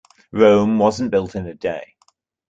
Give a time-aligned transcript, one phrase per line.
[0.31, 1.93] Rome wasn't built in a day.